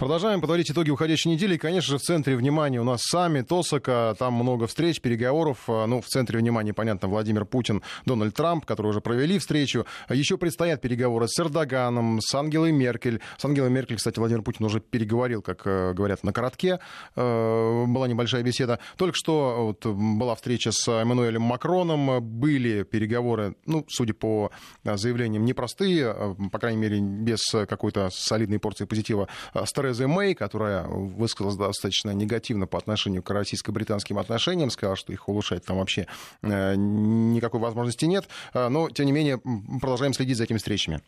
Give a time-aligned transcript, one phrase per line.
[0.00, 1.56] Продолжаем подводить итоги уходящей недели.
[1.56, 4.14] И, конечно же, в центре внимания у нас сами Тосака.
[4.18, 5.58] Там много встреч, переговоров.
[5.68, 9.84] А, ну, в центре внимания, понятно, Владимир Путин, Дональд Трамп, которые уже провели встречу.
[10.08, 13.20] Еще предстоят переговоры с Эрдоганом, с Ангелой Меркель.
[13.36, 16.78] С Ангелой Меркель, кстати, Владимир Путин уже переговорил, как э, говорят, на коротке.
[17.14, 18.78] Э, была небольшая беседа.
[18.96, 22.22] Только что вот, была встреча с Эммануэлем Макроном.
[22.22, 24.50] Были переговоры, ну, судя по
[24.82, 29.28] э, заявлениям, непростые, по крайней мере, без какой-то солидной порции позитива.
[29.66, 35.28] Старый Терезы Мэй, которая высказалась достаточно негативно по отношению к российско-британским отношениям, сказала, что их
[35.28, 36.06] улучшать там вообще
[36.42, 38.28] э, никакой возможности нет.
[38.54, 39.40] Э, но, тем не менее,
[39.80, 41.02] продолжаем следить за этими встречами.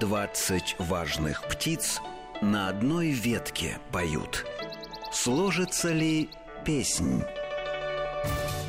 [0.00, 2.00] 20 важных птиц
[2.42, 4.46] на одной ветке поют.
[5.12, 6.28] Сложится ли
[6.64, 7.24] песнь?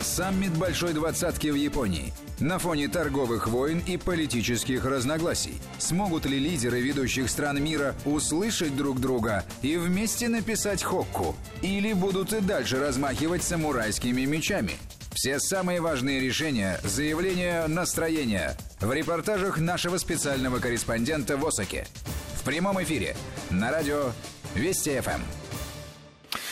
[0.02, 2.14] Саммит Большой Двадцатки в Японии.
[2.40, 5.62] На фоне торговых войн и политических разногласий.
[5.78, 11.36] Смогут ли лидеры ведущих стран мира услышать друг друга и вместе написать хокку?
[11.62, 14.74] Или будут и дальше размахивать самурайскими мечами?
[15.14, 21.88] Все самые важные решения, заявления, настроения в репортажах нашего специального корреспондента в Осаке.
[22.36, 23.18] В прямом эфире
[23.50, 24.12] на радио
[24.56, 25.49] Вести ФМ.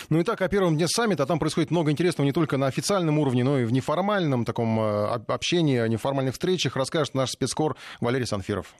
[0.10, 3.20] Ну и так, о первом дне саммита, там происходит много интересного не только на официальном
[3.20, 8.74] уровне, но и в неформальном таком э, общении, неформальных встречах, расскажет наш спецкор Валерий Санфиров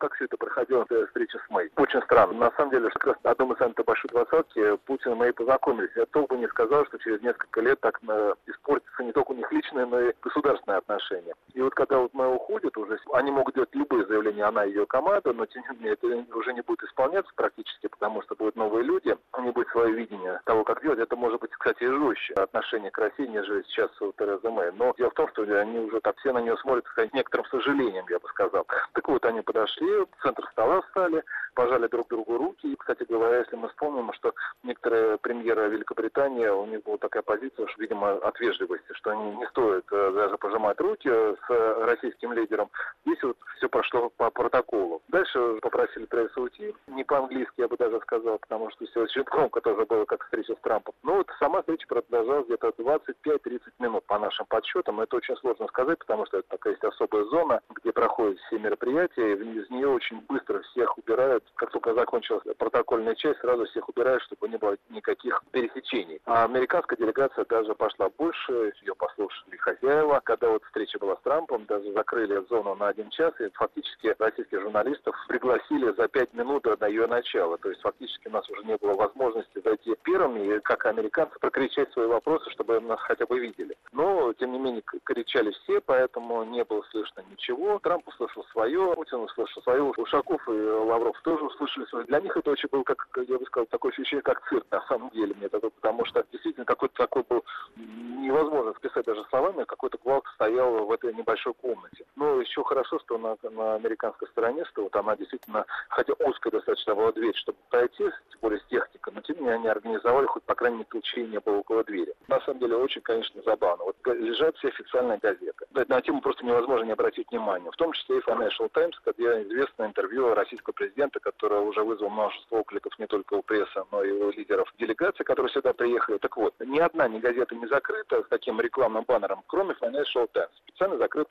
[0.00, 1.70] как все это проходило, эта встреча с Мэй.
[1.76, 2.32] Очень странно.
[2.32, 5.90] На самом деле, как раз на одном из саммита Большой Двадцатки Путин и Мэй познакомились.
[5.94, 8.34] Я толком не сказал, что через несколько лет так на...
[8.46, 11.34] испортятся не только у них личные, но и государственные отношения.
[11.52, 14.86] И вот когда вот Мэй уходит, уже они могут делать любые заявления, она и ее
[14.86, 18.84] команда, но тем не менее это уже не будет исполняться практически, потому что будут новые
[18.84, 20.98] люди, у них будет свое видение того, как делать.
[20.98, 24.72] Это может быть, кстати, и жестче отношение к России, нежели сейчас у Терезы Мэй.
[24.72, 28.06] Но дело в том, что они уже так все на нее смотрят с некоторым сожалением,
[28.08, 28.66] я бы сказал.
[28.92, 31.22] Так вот, они подошли, в центр стола встали,
[31.54, 32.72] пожали друг другу руки.
[32.72, 37.66] И, кстати говоря, если мы вспомним, что некоторые премьеры Великобритании, у них была такая позиция,
[37.66, 41.48] что, видимо, от вежливости, что они не стоит э, даже пожимать руки с
[41.86, 42.70] российским лидером.
[43.04, 45.02] Здесь вот все прошло по протоколу.
[45.08, 46.74] Дальше попросили пресса уйти.
[46.86, 50.54] Не по-английски, я бы даже сказал, потому что все очень громко тоже было, как встреча
[50.54, 50.94] с Трампом.
[51.02, 55.00] Но вот сама встреча продолжалась где-то 25-30 минут по нашим подсчетам.
[55.00, 59.34] Это очень сложно сказать, потому что это такая есть особая зона, где проходят все мероприятия,
[59.34, 61.44] и из нее очень быстро всех убирают.
[61.56, 66.20] Как только закончилась протокольная часть, сразу всех убирают, чтобы не было никаких пересечений.
[66.26, 70.20] А американская делегация даже пошла больше, ее послушали хозяева.
[70.24, 74.60] Когда вот встреча была с Трампом, даже закрыли зону на один час, и фактически российских
[74.60, 77.56] журналистов пригласили за пять минут до ее начала.
[77.58, 81.92] То есть фактически у нас уже не было возможности зайти первыми, и как американцы прокричать
[81.92, 83.76] свои вопросы, чтобы нас хотя бы видели.
[83.92, 87.78] Но, тем не менее, кричали все, поэтому не было слышно ничего.
[87.78, 92.04] Трамп услышал свое, Путин услышал свое, Ушаков и Лавров тоже услышали свое.
[92.06, 95.10] Для них это очень был, как я бы сказал, такое ощущение, как цирк, на самом
[95.10, 97.44] деле, мне это, потому что действительно какой-то такой был
[97.76, 102.04] невозможно вписать даже словами, какой-то гвалт стоял в этой небольшой комнате.
[102.16, 106.94] Но еще хорошо, что на, на американской стороне, что вот она действительно, хотя узкая достаточно
[106.94, 110.42] была дверь, чтобы пройти, тем более с техникой, но тем не менее они организовали хоть,
[110.44, 112.14] по крайней мере, толчей не было около двери.
[112.28, 113.84] На самом деле очень, конечно, забавно.
[113.84, 115.66] Вот лежат все официальные газеты.
[115.72, 117.70] На тему просто невозможно не обратить внимания.
[117.70, 122.58] В том числе и Financial Times, где известное интервью российского президента, которое уже вызвало множество
[122.58, 126.18] окликов не только у прессы, но и у лидеров делегации, которые сюда приехали.
[126.18, 130.50] Так вот, ни одна ни газета не закрыта с таким рекламным баннером, кроме Financial Times.
[130.66, 131.28] Специально закрыт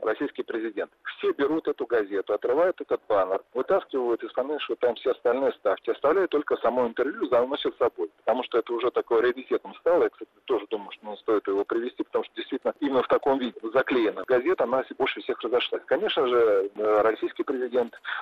[0.00, 0.90] российский президент.
[1.16, 6.30] Все берут эту газету, отрывают этот баннер, вытаскивают из Financial Times все остальные ставки, оставляют
[6.30, 8.10] только само интервью, заносят с собой.
[8.24, 10.04] Потому что это уже такое раритетом стало.
[10.04, 13.38] Я, кстати, тоже думаю, что не стоит его привести, потому что действительно именно в таком
[13.38, 15.82] виде заклеена газета, она больше всех разошлась.
[15.86, 17.67] Конечно же, э, российский президент,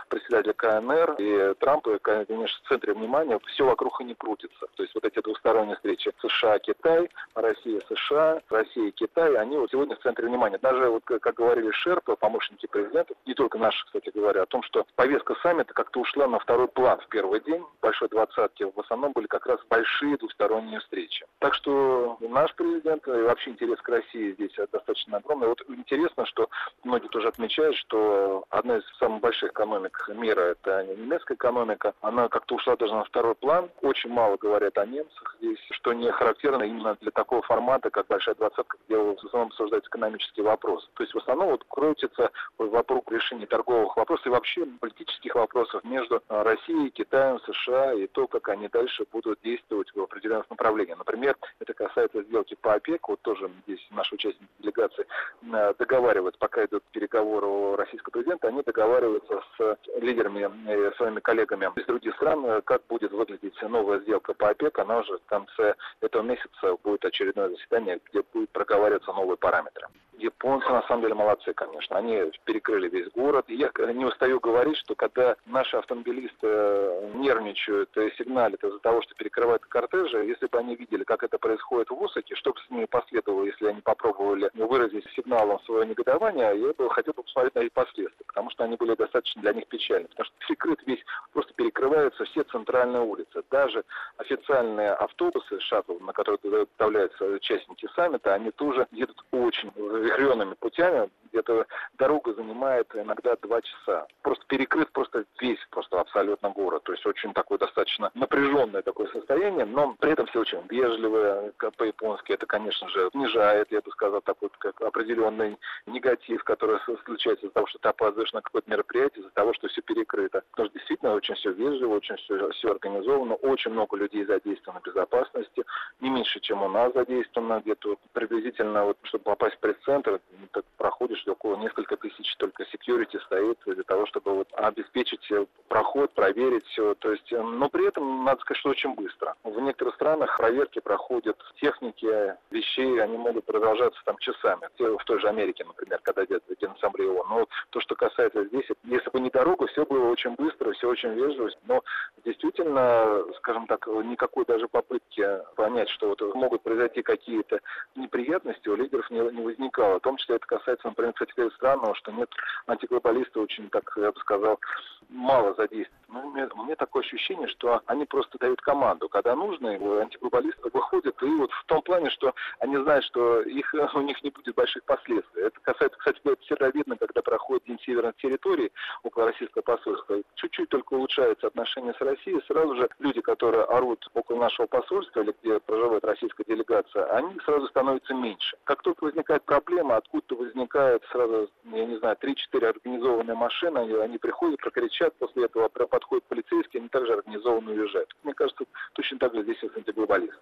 [0.08, 4.66] председатель КНР и Трамп, и, конечно, в центре внимания, все вокруг и не крутится.
[4.74, 10.58] То есть вот эти двусторонние встречи США-Китай, Россия-США, Россия-Китай, они вот сегодня в центре внимания.
[10.58, 14.86] Даже вот, как говорили Шерпа, помощники президента, не только наши, кстати говоря, о том, что
[14.94, 18.65] повестка саммита как-то ушла на второй план в первый день большой двадцатки.
[18.65, 21.26] В основном были как раз большие двусторонние встречи.
[21.38, 25.48] Так что наш президент и вообще интерес к России здесь достаточно огромный.
[25.48, 26.48] Вот интересно, что
[26.84, 32.54] многие тоже отмечают, что одна из самых больших экономик мира, это немецкая экономика, она как-то
[32.54, 33.68] ушла даже на второй план.
[33.82, 38.36] Очень мало говорят о немцах здесь, что не характерно именно для такого формата, как Большая
[38.36, 40.86] двадцатка, где в основном обсуждаются экономические вопросы.
[40.94, 46.22] То есть в основном вот крутится вокруг решения торговых вопросов и вообще политических вопросов между
[46.28, 50.98] Россией Россией, Китаем, США и то, как они дальше будут действовать в определенных направлениях.
[50.98, 53.08] Например, это касается сделки по ОПЕК.
[53.08, 55.06] Вот тоже здесь наши участники делегации
[55.42, 59.16] э, договариваются, пока идут переговоры у российского президента, они договариваются
[59.59, 64.78] с лидерами, своими коллегами из других стран, э, как будет выглядеть новая сделка по ОПЕК.
[64.78, 69.86] Она уже в конце этого месяца будет очередное заседание, где будет проговариваться новые параметры.
[70.18, 71.97] Японцы на самом деле молодцы, конечно.
[71.97, 73.45] Они перекрыли весь город.
[73.48, 79.15] я не устаю говорить, что когда наши автомобилисты э, нервничают и сигналят из-за того, что
[79.15, 82.86] перекрывают кортежи, если бы они видели, как это происходит в Усаке, что бы с ними
[82.86, 87.72] последовало, если они попробовали выразить сигналом свое негодование, я бы хотел бы посмотреть на их
[87.72, 90.09] последствия, потому что они были достаточно для них печальны.
[90.09, 93.42] Потому что перекрыт весь, просто перекрываются все центральные улицы.
[93.51, 93.84] Даже
[94.16, 99.71] официальные автобусы, шаттл, на которые доставляются участники саммита, они тоже едут очень
[100.06, 101.66] вихренными путями, где-то
[101.98, 104.06] дорога занимает иногда два часа.
[104.22, 106.84] Просто перекрыт просто весь просто абсолютно город.
[106.84, 112.32] То есть очень такое достаточно напряженное такое состояние, но при этом все очень вежливые по-японски.
[112.32, 117.66] Это, конечно же, снижает, я бы сказал, такой как определенный негатив, который случается из-за того,
[117.66, 120.42] что ты опаздываешь на какое-то мероприятие, из-за того, что все перекрыто.
[120.50, 124.86] Потому что действительно очень все вежливо, очень все, все организовано, очень много людей задействовано в
[124.86, 125.64] безопасности,
[126.00, 129.60] не меньше, чем у нас задействовано, где-то приблизительно, вот, чтобы попасть в
[129.97, 130.21] пресс-центр,
[130.53, 135.31] ты проходишь около несколько тысяч только security стоит для того, чтобы вот обеспечить
[135.69, 136.95] проход, проверить все.
[136.95, 139.34] То есть, э, но при этом, надо сказать, что очень быстро.
[139.45, 144.69] В некоторых странах проверки проходят техники, вещей, они могут продолжаться там часами.
[144.78, 147.27] В той же Америке, например, когда идет Генассамблея ООН.
[147.28, 151.10] Но то, что касается здесь, если бы не дорога, все было очень быстро, все очень
[151.10, 151.51] вежливо.
[151.66, 151.83] Но
[152.25, 155.25] действительно, скажем так, никакой даже попытки
[155.57, 157.60] понять, что вот могут произойти какие-то
[157.95, 159.85] неприятности у лидеров не, не возникало.
[159.94, 162.28] В том числе это касается, например, кстати, странного, что нет
[162.66, 164.59] антиглобалисты очень, так я бы сказал,
[165.08, 165.97] мало задействованы.
[166.08, 169.08] У, меня, такое ощущение, что они просто дают команду.
[169.08, 174.00] Когда нужно, антиглобалисты выходят, и вот в том плане, что они знают, что их, у
[174.00, 175.42] них не будет больших последствий.
[175.42, 178.72] Это касается, кстати, это всегда видно, когда проходит День северных территорий
[179.03, 180.16] около российского посольства.
[180.36, 185.34] Чуть-чуть только улучшаются отношения с Россией, сразу же люди, которые орут около нашего посольства или
[185.42, 188.56] где проживает российская делегация, они сразу становятся меньше.
[188.64, 194.60] Как только возникает проблема, откуда-то возникает сразу, я не знаю, 3-4 организованные машины, они, приходят,
[194.97, 198.09] прокричат, после этого подходят полицейские, они также организованно уезжают.
[198.25, 198.65] Мне кажется,
[198.95, 200.41] точно так же здесь и с антиглобалистами.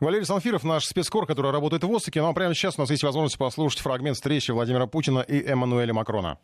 [0.00, 2.22] Валерий Санфиров, наш спецкор, который работает в ОСАКе.
[2.22, 6.38] Но прямо сейчас у нас есть возможность послушать фрагмент встречи Владимира Путина и Эммануэля Макрона.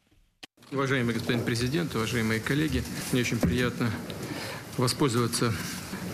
[0.73, 2.83] Уважаемый господин президент, уважаемые коллеги,
[3.13, 3.91] мне очень приятно
[4.79, 5.53] воспользоваться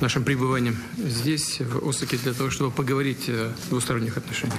[0.00, 4.58] нашим пребыванием здесь, в Осаке, для того, чтобы поговорить о двусторонних отношениях.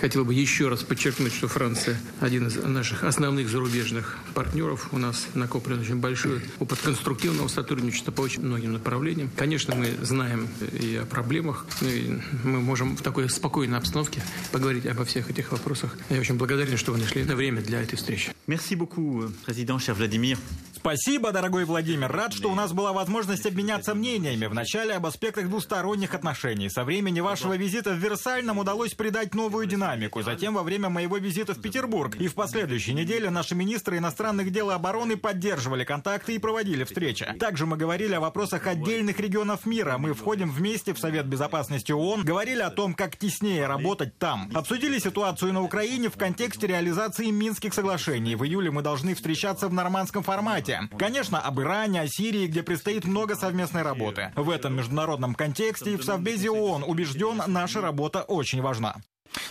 [0.00, 4.88] Хотел бы еще раз подчеркнуть, что Франция один из наших основных зарубежных партнеров.
[4.92, 9.30] У нас накоплен очень большой опыт конструктивного сотрудничества по очень многим направлениям.
[9.36, 14.22] Конечно, мы знаем и о проблемах, и мы можем в такой спокойной обстановке
[14.52, 15.96] поговорить обо всех этих вопросах.
[16.10, 18.32] Я очень благодарен, что вы нашли на время для этой встречи.
[18.46, 20.38] Merci beaucoup, président, cher Vladimir.
[20.74, 22.10] Спасибо, дорогой Владимир.
[22.10, 24.46] Рад, что у нас была возможность обменяться мнениями.
[24.46, 26.70] Вначале об аспектах двусторонних отношений.
[26.70, 29.87] Со времени вашего визита в Версаль нам удалось придать новую динамику.
[30.22, 32.16] Затем во время моего визита в Петербург.
[32.16, 37.26] И в последующей неделе наши министры иностранных дел и обороны поддерживали контакты и проводили встречи.
[37.38, 39.96] Также мы говорили о вопросах отдельных регионов мира.
[39.98, 44.50] Мы входим вместе в Совет Безопасности ООН, говорили о том, как теснее работать там.
[44.54, 48.36] Обсудили ситуацию на Украине в контексте реализации Минских соглашений.
[48.36, 50.88] В июле мы должны встречаться в нормандском формате.
[50.98, 54.32] Конечно, об Иране, о Сирии, где предстоит много совместной работы.
[54.36, 58.96] В этом международном контексте и в Совбезе ООН убежден, наша работа очень важна.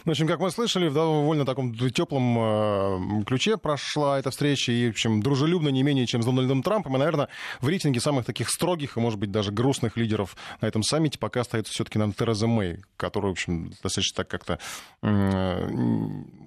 [0.06, 4.72] Ну, в общем, как мы слышали, в довольно таком теплом э, ключе прошла эта встреча,
[4.72, 7.28] и, в общем, дружелюбно не менее, чем с Дональдом Трампом, и, наверное,
[7.62, 11.42] в рейтинге самых таких строгих и, может быть, даже грустных лидеров на этом саммите пока
[11.42, 14.60] остается все-таки нам Тереза Мэй, которая, в общем, достаточно так как-то
[15.02, 15.70] э,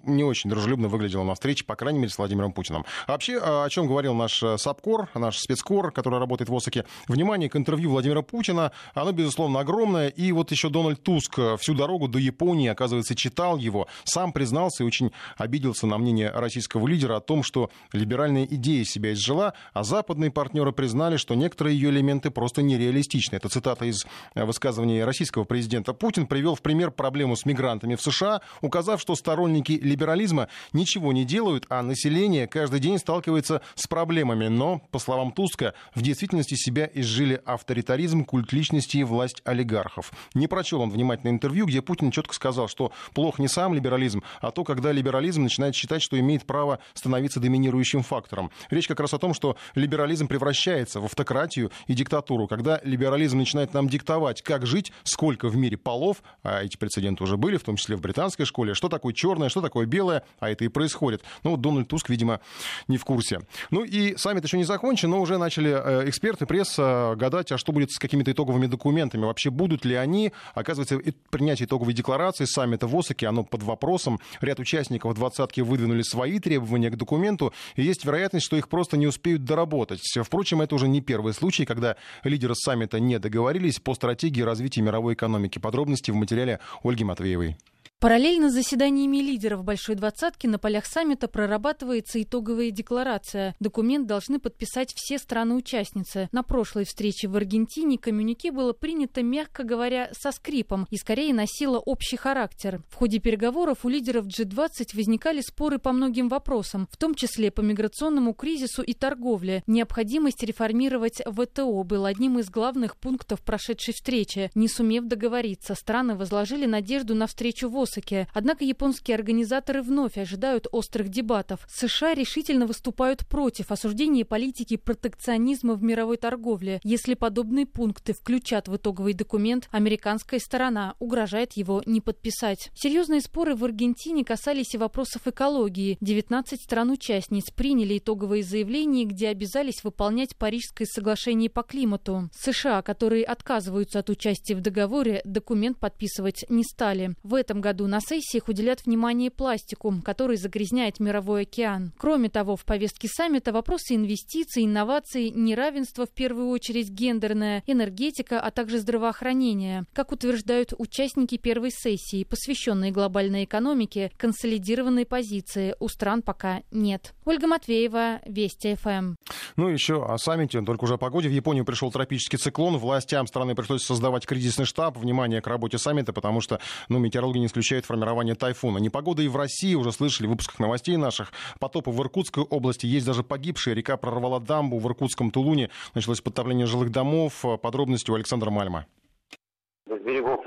[0.04, 2.84] не очень дружелюбно выглядела на встрече, по крайней мере, с Владимиром Путиным.
[3.06, 7.48] А вообще, о чем говорил наш э, САПКОР, наш спецкор, который работает в ОСАКе, внимание
[7.48, 12.18] к интервью Владимира Путина, оно, безусловно, огромное, и вот еще Дональд Туск всю дорогу до
[12.18, 17.42] Японии, оказывается, читал его, сам признался и очень обиделся на мнение российского лидера о том,
[17.42, 23.36] что либеральная идея себя изжила, а западные партнеры признали, что некоторые ее элементы просто нереалистичны.
[23.36, 25.92] Это цитата из э, высказывания российского президента.
[25.92, 31.24] Путин привел в пример проблему с мигрантами в США, указав, что сторонники либерализма ничего не
[31.24, 34.48] делают, а население каждый день сталкивается с проблемами.
[34.48, 40.12] Но, по словам Туска, в действительности себя изжили авторитаризм, культ личности и власть олигархов.
[40.34, 44.50] Не прочел он внимательно интервью, где Путин четко сказал, что плох не сам либерализм, а
[44.50, 48.50] то, когда либерализм начинает считать, что имеет право становиться доминирующим фактором.
[48.70, 53.74] Речь как раз о том, что либерализм превращается в автократию и диктатуру, когда либерализм начинает
[53.74, 57.76] нам диктовать, как жить, сколько в мире полов, а эти прецеденты уже были, в том
[57.76, 61.22] числе в британской школе, что такое черное, что такое белое, а это и происходит.
[61.44, 62.40] Ну вот Дональд Туск, видимо,
[62.88, 63.40] не в курсе.
[63.70, 67.72] Ну и саммит еще не закончен, но уже начали э, эксперты, пресса гадать, а что
[67.72, 70.32] будет с какими-то итоговыми документами, вообще будут ли они.
[70.54, 71.00] Оказывается,
[71.30, 74.20] принятие итоговой декларации саммита в Осаке, оно под вопросом.
[74.40, 79.06] Ряд участников двадцатки выдвинули свои требования к документу, и есть вероятность, что их просто не
[79.06, 80.00] успеют доработать.
[80.22, 85.14] Впрочем, это уже не первый случай, когда лидеры саммита не договорились по стратегии развития мировой
[85.14, 85.58] экономики.
[85.58, 87.56] Подробности в материале Ольги Матвеевой.
[88.00, 93.54] Параллельно с заседаниями лидеров Большой Двадцатки на полях саммита прорабатывается итоговая декларация.
[93.60, 96.30] Документ должны подписать все страны-участницы.
[96.32, 101.76] На прошлой встрече в Аргентине коммюнике было принято, мягко говоря, со скрипом и скорее носило
[101.76, 102.82] общий характер.
[102.88, 107.60] В ходе переговоров у лидеров G20 возникали споры по многим вопросам, в том числе по
[107.60, 109.62] миграционному кризису и торговле.
[109.66, 114.50] Необходимость реформировать ВТО был одним из главных пунктов прошедшей встречи.
[114.54, 118.28] Не сумев договориться, страны возложили надежду на встречу в Осаке.
[118.32, 121.66] Однако японские организаторы вновь ожидают острых дебатов.
[121.68, 126.80] США решительно выступают против осуждения политики протекционизма в мировой торговле.
[126.84, 132.70] Если подобные пункты включат в итоговый документ, американская сторона угрожает его не подписать.
[132.74, 135.98] Серьезные споры в Аргентине касались и вопросов экологии.
[136.00, 142.30] 19 стран-участниц приняли итоговые заявления, где обязались выполнять Парижское соглашение по климату.
[142.38, 147.14] США, которые отказываются от участия в договоре, документ подписывать не стали.
[147.22, 151.92] В этом году году на сессиях уделят внимание пластику, который загрязняет мировой океан.
[151.96, 158.50] Кроме того, в повестке саммита вопросы инвестиций, инноваций, неравенства, в первую очередь гендерная, энергетика, а
[158.50, 159.84] также здравоохранение.
[159.94, 167.14] Как утверждают участники первой сессии, посвященной глобальной экономике, консолидированной позиции у стран пока нет.
[167.24, 169.14] Ольга Матвеева, Вести ФМ.
[169.56, 171.28] Ну, еще о саммите, только уже о погоде.
[171.28, 172.76] В Японию пришел тропический циклон.
[172.76, 174.98] Властям страны пришлось создавать кризисный штаб.
[174.98, 178.78] Внимание к работе саммита, потому что ну, метеорологи не исключают формирование тайфуна.
[178.78, 181.32] Непогода и в России, уже слышали в выпусках новостей наших.
[181.58, 182.86] Потопы в Иркутской области.
[182.86, 183.74] Есть даже погибшие.
[183.74, 185.70] Река прорвала дамбу в Иркутском Тулуне.
[185.94, 187.44] Началось подтопление жилых домов.
[187.62, 188.86] Подробности у Александра Мальма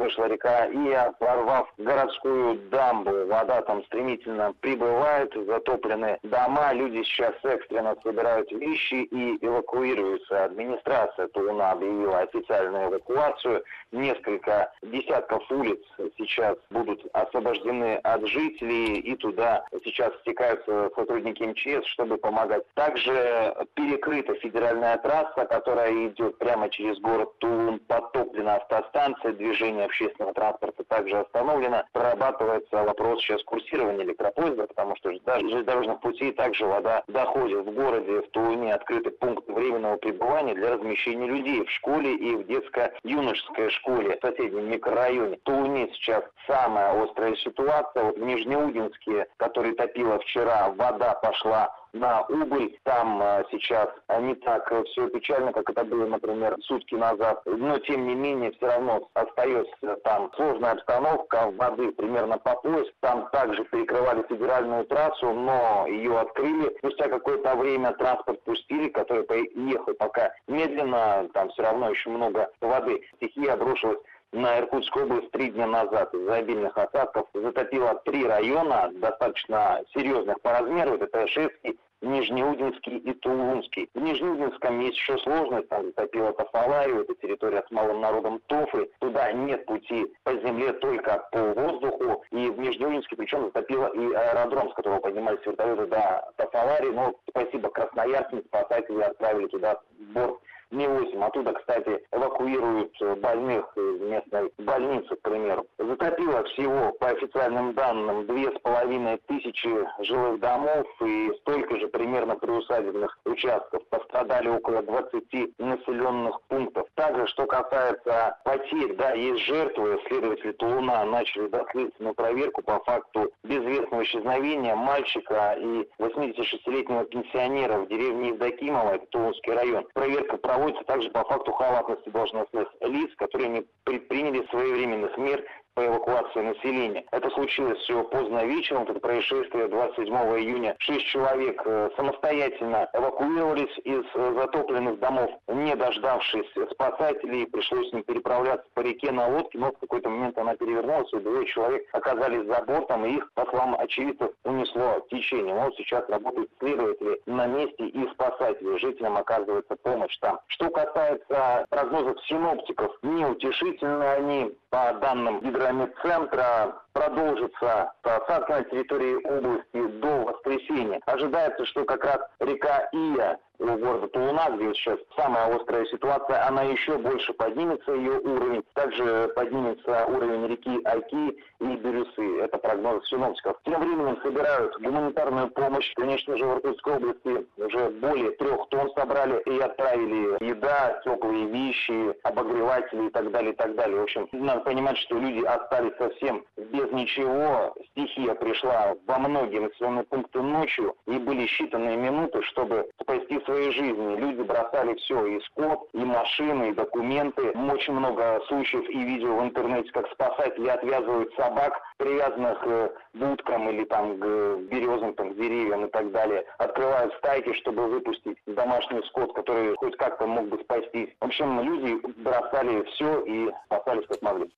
[0.04, 3.26] вышла река Ия, прорвав городскую дамбу.
[3.28, 10.46] Вода там стремительно прибывает, затоплены дома, люди сейчас экстренно собирают вещи и эвакуируются.
[10.46, 13.64] Администрация Туна объявила официальную эвакуацию.
[13.92, 15.80] Несколько десятков улиц
[16.18, 22.64] сейчас будут освобождены от жителей, и туда сейчас стекаются сотрудники МЧС, чтобы помогать.
[22.74, 30.84] Также перекрыта федеральная трасса, которая идет прямо через город Тулун, подтоплена автостанция, движение общественного транспорта
[30.86, 31.84] также остановлено.
[31.92, 37.66] Прорабатывается вопрос сейчас курсирования электропоезда, потому что даже железнодорожных путей также вода доходит.
[37.66, 42.48] В городе, в Тулуне открыты пункты временного пребывания для размещения людей в школе и в
[42.48, 45.38] детско-юношеской школе в соседнем микрорайоне.
[45.38, 48.04] В Тулуне сейчас самая острая ситуация.
[48.04, 52.78] Вот в Нижнеудинске, который топило вчера, вода пошла на убыль.
[52.84, 57.42] Там а, сейчас не так все печально, как это было, например, сутки назад.
[57.46, 62.88] Но, тем не менее, все равно остается там сложная обстановка, воды примерно по пояс.
[63.00, 66.76] Там также перекрывали федеральную трассу, но ее открыли.
[66.80, 71.30] Спустя какое-то время транспорт пустили, который поехал пока медленно.
[71.34, 73.02] Там все равно еще много воды.
[73.16, 74.00] Стихия обрушилась
[74.34, 80.52] на Иркутскую область три дня назад из-за обильных осадков затопило три района, достаточно серьезных по
[80.52, 80.96] размеру.
[80.96, 83.90] Это Шевский, Нижнеудинский и Тулунский.
[83.94, 88.90] В Нижнеудинском есть еще сложность, там затопило Тафаларию, это территория с малым народом Тофы.
[89.00, 92.24] Туда нет пути по земле, только по воздуху.
[92.32, 96.90] И в Нижнеудинске причем затопило и аэродром, с которого поднимались вертолеты до Тафаларии.
[96.90, 99.80] Но спасибо Красноярским спасатели отправили туда
[100.14, 100.40] борт
[100.72, 101.24] Ми-8.
[101.24, 105.66] Оттуда, кстати, эвакуируют больных местной больницы, к примеру.
[105.86, 112.36] Затопило всего, по официальным данным, две с половиной тысячи жилых домов и столько же примерно
[112.38, 113.84] приусадебных участков.
[113.90, 116.88] Пострадали около 20 населенных пунктов.
[116.96, 120.00] Также, что касается потерь, да, есть жертвы.
[120.08, 128.30] Следователи Тулуна начали доследственную проверку по факту безвестного исчезновения мальчика и 86-летнего пенсионера в деревне
[128.30, 129.86] Евдокимово, это Тулунский район.
[129.94, 135.44] Проверка проводится также по факту халатности должностных лиц, которые не предприняли своевременных мер
[135.76, 137.06] по эвакуации населения.
[137.12, 140.76] Это случилось все поздно вечером, это происшествие 27 июня.
[140.80, 148.04] Шесть человек э, самостоятельно эвакуировались из э, затопленных домов, не дождавшись спасателей, пришлось с ним
[148.04, 152.46] переправляться по реке на лодке, но в какой-то момент она перевернулась, и двое человек оказались
[152.48, 155.54] за бортом, и их, по словам очевидцев, унесло течение.
[155.56, 158.78] Вот сейчас работают следователи на месте и спасатели.
[158.78, 160.40] Жителям оказывается помощь там.
[160.48, 164.58] Что касается прогнозов синоптиков, неутешительны они.
[164.70, 171.00] По данным гидрометцентра, продолжится осадка на территории области до воскресенья.
[171.06, 176.98] Ожидается, что как раз река Ия города Тулуна, где сейчас самая острая ситуация, она еще
[176.98, 178.64] больше поднимется, ее уровень.
[178.74, 182.40] Также поднимется уровень реки Айки и Бирюсы.
[182.42, 183.58] Это прогноз синоптиков.
[183.66, 185.94] Тем временем собирают гуманитарную помощь.
[185.96, 192.14] Конечно же, в Иркутской области уже более трех тонн собрали и отправили еда, теплые вещи,
[192.24, 194.00] обогреватели и так далее, и так далее.
[194.00, 197.74] В общем, надо понимать, что люди остались совсем без ничего.
[197.92, 204.16] Стихия пришла во многие населенные пункты ночью, и были считанные минуты, чтобы спасти своей жизни.
[204.16, 207.52] Люди бросали все, и скот, и машины, и документы.
[207.52, 213.84] Очень много случаев и видео в интернете, как спасатели отвязывают собак, привязанных к будкам или
[213.86, 214.26] там к
[214.72, 216.44] березам, там, к деревьям и так далее.
[216.58, 221.10] Открывают стайки, чтобы выпустить домашний скот, который хоть как-то мог бы спастись.
[221.20, 224.50] В общем, люди бросали все и спасались как могли.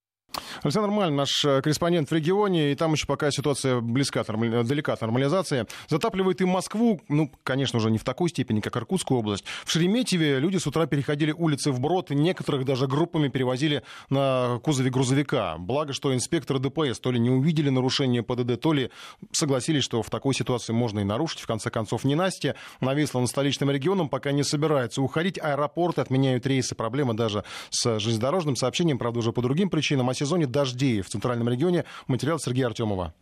[0.64, 5.02] Александр Маль, наш э, корреспондент в регионе, и там еще пока ситуация близка, далека от
[5.02, 5.66] нормализации.
[5.88, 9.46] Затапливает и Москву, ну, конечно, уже не в такой степени, как Иркутскую область.
[9.66, 14.90] В Шереметьеве люди с утра переходили улицы вброд, и некоторых даже группами перевозили на кузове
[14.90, 15.58] грузовика.
[15.58, 18.92] Благо, что инспекторы ДПС то ли не увидели нарушение ПДД, то ли
[19.32, 21.40] согласились, что в такой ситуации можно и нарушить.
[21.40, 25.40] В конце концов, не Настя нависла над столичным регионом, пока не собирается уходить.
[25.40, 26.76] Аэропорты отменяют рейсы.
[26.76, 30.10] Проблема даже с железнодорожным сообщением, правда, уже по другим причинам.
[30.10, 31.86] О сезоне дождей в центральном регионе.
[32.08, 33.14] Материал Сергея Артемова.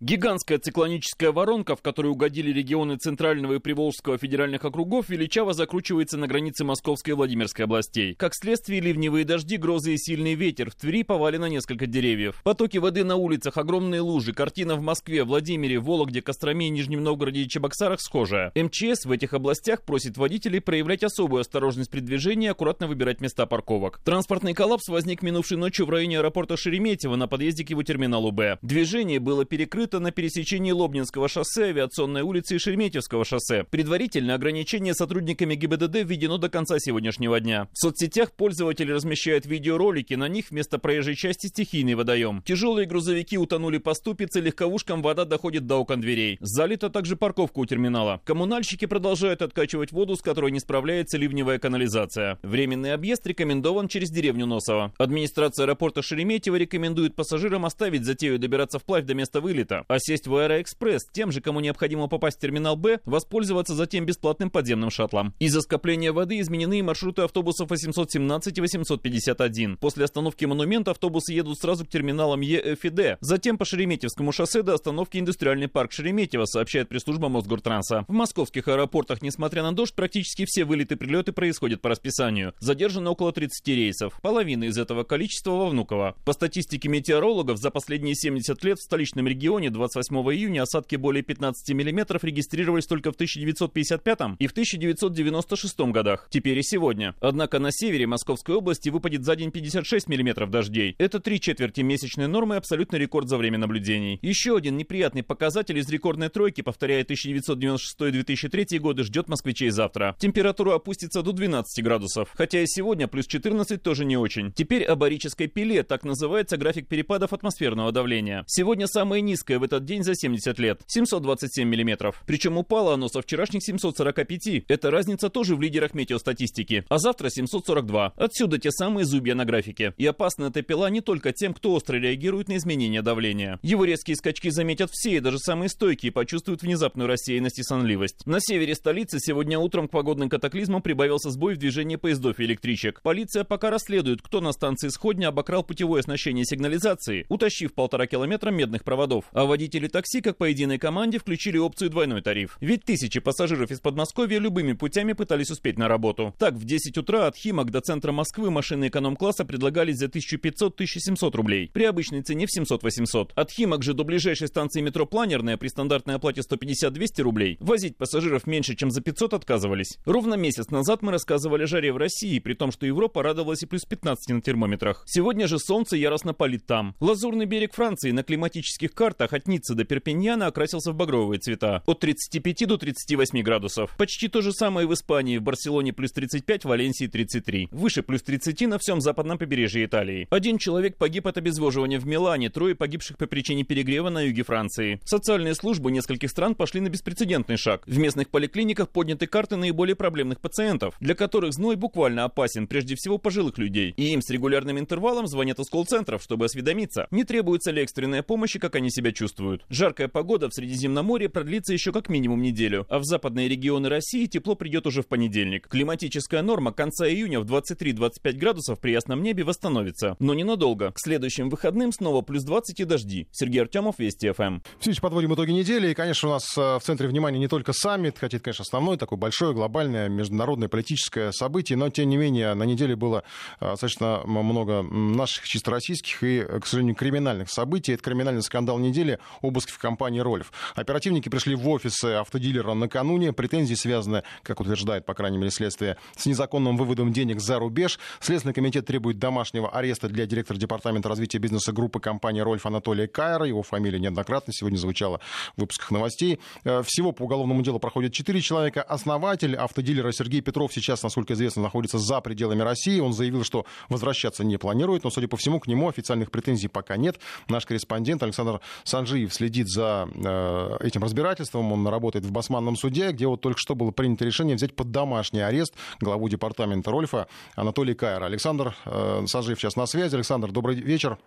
[0.00, 6.26] Гигантская циклоническая воронка, в которую угодили регионы Центрального и Приволжского федеральных округов, величаво закручивается на
[6.26, 8.16] границе Московской и Владимирской областей.
[8.16, 10.70] Как следствие, ливневые дожди, грозы и сильный ветер.
[10.70, 12.40] В Твери повалено несколько деревьев.
[12.42, 14.32] Потоки воды на улицах, огромные лужи.
[14.34, 18.50] Картина в Москве, Владимире, Вологде, Костроме, Нижнем Новгороде и Чебоксарах схожая.
[18.56, 23.46] МЧС в этих областях просит водителей проявлять особую осторожность при движении и аккуратно выбирать места
[23.46, 24.00] парковок.
[24.04, 28.58] Транспортный коллапс возник минувшей ночью в районе аэропорта Шереметьево на подъезде к его терминалу Б.
[28.60, 33.64] Движение было перекрыто маршрута на пересечении Лобнинского шоссе, Авиационной улицы и Шереметьевского шоссе.
[33.64, 37.68] Предварительно ограничение сотрудниками ГИБДД введено до конца сегодняшнего дня.
[37.74, 42.42] В соцсетях пользователи размещают видеоролики, на них вместо проезжей части стихийный водоем.
[42.46, 46.38] Тяжелые грузовики утонули по ступице, легковушкам вода доходит до окон дверей.
[46.40, 48.22] Залита также парковка у терминала.
[48.24, 52.38] Коммунальщики продолжают откачивать воду, с которой не справляется ливневая канализация.
[52.42, 54.94] Временный объезд рекомендован через деревню Носово.
[54.96, 60.34] Администрация аэропорта Шереметьево рекомендует пассажирам оставить затею добираться вплавь до места вылета а сесть в
[60.36, 65.34] Аэроэкспресс тем же, кому необходимо попасть в терминал Б, воспользоваться затем бесплатным подземным шаттлом.
[65.38, 69.76] Из-за скопления воды изменены маршруты автобусов 817 и 851.
[69.78, 73.18] После остановки монумента автобусы едут сразу к терминалам Е, и Д.
[73.20, 78.04] Затем по Шереметьевскому шоссе до остановки Индустриальный парк Шереметьево, сообщает пресс-служба Мосгортранса.
[78.08, 82.54] В московских аэропортах, несмотря на дождь, практически все вылеты и прилеты происходят по расписанию.
[82.60, 84.18] Задержано около 30 рейсов.
[84.22, 86.14] Половина из этого количества во Внуково.
[86.24, 91.70] По статистике метеорологов, за последние 70 лет в столичном регионе 28 июня осадки более 15
[91.70, 96.28] мм регистрировались только в 1955 и в 1996 годах.
[96.30, 97.14] Теперь и сегодня.
[97.20, 100.94] Однако на севере Московской области выпадет за день 56 мм дождей.
[100.98, 104.18] Это три четверти месячной нормы, абсолютный рекорд за время наблюдений.
[104.22, 110.16] Еще один неприятный показатель из рекордной тройки, повторяя 1996-2003 годы, ждет москвичей завтра.
[110.18, 112.30] Температура опустится до 12 градусов.
[112.34, 114.52] Хотя и сегодня плюс 14 тоже не очень.
[114.52, 118.44] Теперь о барической пиле, так называется график перепадов атмосферного давления.
[118.46, 120.80] Сегодня самое низкое в этот день за 70 лет.
[120.86, 122.22] 727 миллиметров.
[122.26, 124.64] Причем упало оно со вчерашних 745.
[124.68, 126.84] Эта разница тоже в лидерах метеостатистики.
[126.88, 128.14] А завтра 742.
[128.16, 129.94] Отсюда те самые зубья на графике.
[129.98, 133.58] И опасна эта пила не только тем, кто остро реагирует на изменения давления.
[133.62, 138.26] Его резкие скачки заметят все, и даже самые стойкие почувствуют внезапную рассеянность и сонливость.
[138.26, 143.00] На севере столицы сегодня утром к погодным катаклизмам прибавился сбой в движении поездов и электричек.
[143.02, 148.84] Полиция пока расследует, кто на станции Сходня обокрал путевое оснащение сигнализации, утащив полтора километра медных
[148.84, 149.24] проводов.
[149.32, 152.56] А А водители такси, как по единой команде, включили опцию двойной тариф.
[152.62, 156.34] Ведь тысячи пассажиров из Подмосковья любыми путями пытались успеть на работу.
[156.38, 161.70] Так, в 10 утра от Химок до центра Москвы машины эконом-класса предлагались за 1500-1700 рублей.
[161.74, 163.32] При обычной цене в 700-800.
[163.34, 168.46] От Химок же до ближайшей станции метро Планерная при стандартной оплате 150-200 рублей возить пассажиров
[168.46, 169.98] меньше, чем за 500 отказывались.
[170.06, 173.66] Ровно месяц назад мы рассказывали о жаре в России, при том, что Европа радовалась и
[173.66, 175.02] плюс 15 на термометрах.
[175.04, 176.96] Сегодня же солнце яростно палит там.
[176.98, 181.82] Лазурный берег Франции на климатических картах от Ниццы до Перпиньяна окрасился в багровые цвета.
[181.86, 183.94] От 35 до 38 градусов.
[183.96, 185.38] Почти то же самое в Испании.
[185.38, 187.68] В Барселоне плюс 35, в Валенсии 33.
[187.70, 190.26] Выше плюс 30 на всем западном побережье Италии.
[190.30, 195.00] Один человек погиб от обезвоживания в Милане, трое погибших по причине перегрева на юге Франции.
[195.04, 197.82] Социальные службы нескольких стран пошли на беспрецедентный шаг.
[197.86, 203.18] В местных поликлиниках подняты карты наиболее проблемных пациентов, для которых зной буквально опасен прежде всего
[203.18, 203.92] пожилых людей.
[203.96, 208.56] И им с регулярным интервалом звонят из колл-центров, чтобы осведомиться, не требуется ли экстренная помощь
[208.56, 209.23] и как они себя чувствуют.
[209.68, 214.54] Жаркая погода в Средиземноморье продлится еще как минимум неделю, а в западные регионы России тепло
[214.54, 215.68] придет уже в понедельник.
[215.68, 220.90] Климатическая норма конца июня в 23-25 градусов при ясном небе восстановится, но ненадолго.
[220.92, 223.28] К следующим выходным снова плюс 20 и дожди.
[223.30, 224.60] Сергей Артемов, Вести ФМ.
[224.80, 225.90] Все подводим итоги недели.
[225.90, 228.96] И, конечно, у нас э, в центре внимания не только саммит, хотя это, конечно, основное
[228.96, 233.22] такое большое глобальное международное политическое событие, но, тем не менее, на неделе было
[233.60, 237.92] э, достаточно много наших чисто российских и, э, к сожалению, криминальных событий.
[237.92, 240.52] Это криминальный скандал недели, обыск в компании «Рольф».
[240.74, 243.32] Оперативники пришли в офисы автодилера накануне.
[243.32, 247.98] Претензии связаны, как утверждает, по крайней мере, следствие, с незаконным выводом денег за рубеж.
[248.20, 253.46] Следственный комитет требует домашнего ареста для директора департамента развития бизнеса группы компании «Рольф» Анатолия Кайра.
[253.46, 255.20] Его фамилия неоднократно сегодня звучала
[255.56, 256.40] в выпусках новостей.
[256.64, 258.82] Э, всего по уголовному делу проходит 4 человека.
[258.82, 263.00] Основатель автодилера Сергей Петров сейчас, насколько известно, находится за пределами России.
[263.00, 266.96] Он заявил, что возвращаться не планирует, но, судя по всему, к нему официальных претензий пока
[266.96, 267.18] нет.
[267.48, 268.60] Наш корреспондент Александр
[268.94, 271.72] Санжиев следит за э, этим разбирательством.
[271.72, 275.40] Он работает в Басманном суде, где вот только что было принято решение взять под домашний
[275.40, 277.26] арест главу департамента Рольфа
[277.56, 278.26] Анатолия Кайра.
[278.26, 280.14] Александр э, Санжиев сейчас на связи.
[280.14, 281.18] Александр, добрый вечер.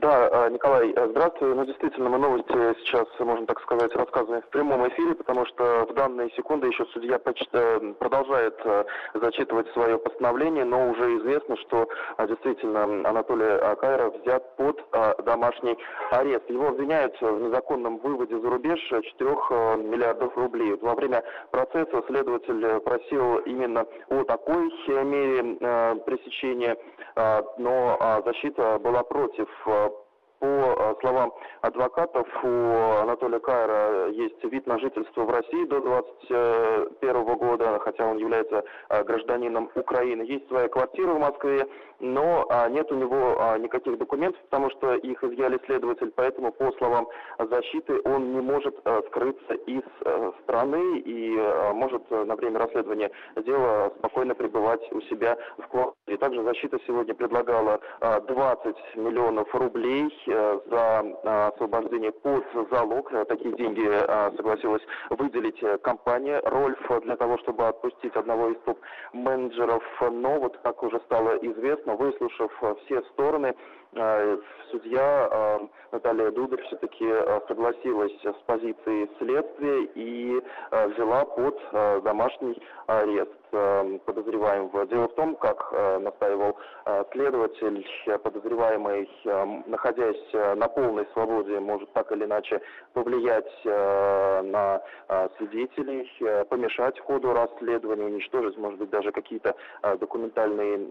[0.00, 1.54] Да, э, Николай, э, здравствуй.
[1.54, 5.94] Ну, действительно, мы новости сейчас, можно так сказать, рассказываем в прямом эфире, потому что в
[5.94, 8.60] данные секунды еще судья э, продолжает
[9.14, 11.88] зачитывать свое постановление, но уже известно, что
[12.28, 14.82] действительно Анатолий Акаиров взят под
[15.24, 15.78] домашний
[16.10, 16.48] арест.
[16.50, 19.30] Его обвиняют в незаконном выводе за рубеж 4
[19.82, 20.76] миллиардов рублей.
[20.80, 24.70] Во время процесса следователь просил именно о такой
[25.04, 25.56] мере
[26.06, 26.76] пресечения,
[27.58, 29.48] но защита была против
[30.38, 32.72] по э, словам адвокатов, у
[33.02, 39.04] Анатолия Кайра есть вид на жительство в России до 2021 года, хотя он является э,
[39.04, 40.22] гражданином Украины.
[40.22, 41.66] Есть своя квартира в Москве,
[42.00, 46.70] но а, нет у него а, никаких документов, потому что их изъяли следователь, поэтому, по
[46.72, 49.82] словам защиты, он не может э, скрыться из
[50.42, 51.36] страны и
[51.74, 56.18] может на время расследования дела спокойно пребывать у себя в квартире.
[56.18, 60.12] Также защита сегодня предлагала 20 миллионов рублей
[60.70, 63.12] за э, освобождение под залог.
[63.12, 63.86] Э, такие деньги
[64.36, 69.82] согласилась выделить компания «Рольф» для того, чтобы отпустить одного из топ-менеджеров.
[70.00, 72.52] Но вот, как уже стало известно, выслушав
[72.84, 73.54] все стороны,
[74.70, 75.60] судья
[75.92, 77.06] Наталья Дударь все-таки
[77.48, 81.58] согласилась с позицией следствия и взяла под
[82.02, 83.32] домашний арест
[84.04, 84.86] подозреваемого.
[84.86, 86.58] Дело в том, как настаивал
[87.12, 87.86] следователь,
[88.22, 89.08] подозреваемый,
[89.66, 92.60] находясь на полной свободе, может так или иначе
[92.92, 94.82] повлиять на
[95.38, 99.54] свидетелей, помешать ходу расследования, уничтожить, может быть, даже какие-то
[100.00, 100.90] документальные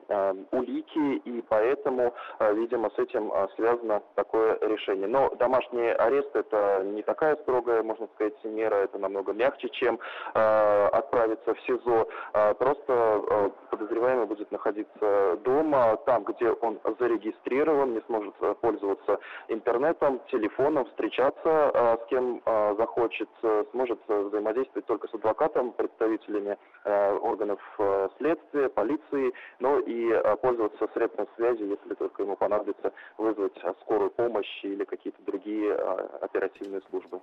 [0.51, 5.08] улики, и поэтому, видимо, с этим связано такое решение.
[5.08, 9.99] Но домашний арест это не такая строгая, можно сказать, мера, это намного мягче, чем
[10.34, 12.08] отправиться в СИЗО.
[12.58, 21.99] Просто подозреваемый будет находиться дома, там, где он зарегистрирован, не сможет пользоваться интернетом, телефоном, встречаться
[22.03, 22.41] с кем
[22.77, 23.29] захочет,
[23.71, 27.60] сможет взаимодействовать только с адвокатом, представителями органов
[28.17, 32.85] следствия, полиции, но и пользоваться средством связи, если только ему понадобится
[33.17, 35.74] вызвать скорую помощь или какие-то другие
[36.21, 37.19] оперативные службы.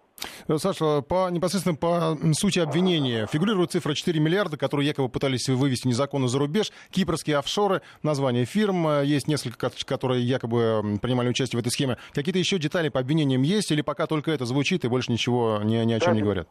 [0.56, 6.28] Саша, по, непосредственно по сути обвинения фигурирует цифра 4 миллиарда, которые якобы пытались вывести незаконно
[6.28, 11.96] за рубеж, кипрские офшоры, название фирм, есть несколько, которые якобы принимали участие в этой схеме.
[12.12, 15.76] Какие-то еще детали по обвинениям есть или пока только это звучит и больше ничего ни,
[15.84, 16.48] ни о чем да, не говорят?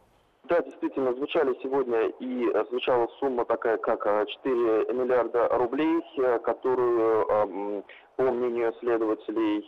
[0.48, 6.02] Да, действительно действительно звучали сегодня и звучала сумма такая, как 4 миллиарда рублей,
[6.44, 7.84] которую
[8.16, 9.60] по мнению следователей,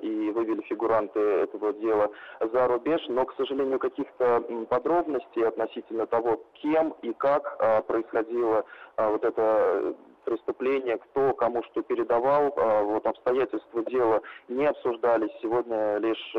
[0.00, 2.10] и вывели фигуранты этого дела
[2.40, 8.64] за рубеж, но, к сожалению, каких-то подробностей относительно того, кем и как происходило
[8.96, 12.52] вот это преступление, кто кому что передавал,
[12.84, 15.32] вот обстоятельства дела не обсуждались.
[15.40, 16.36] Сегодня лишь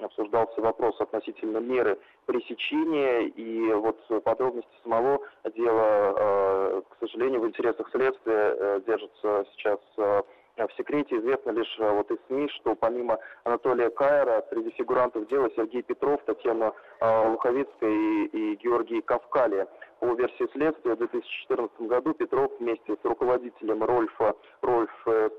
[0.00, 5.20] обсуждался вопрос относительно меры пресечения, и вот подробности самого
[5.54, 10.22] дела, к сожалению, в интересах следствия э, держатся сейчас э,
[10.56, 15.50] в секрете известно лишь э, вот из СМИ, что помимо Анатолия Кайра среди фигурантов дела
[15.56, 19.66] Сергей Петров, Татьяна э, Луховицкая и, и Георгий Кавкали.
[20.00, 24.90] По версии следствия, в 2014 году Петров вместе с руководителем Рольфа, Рольф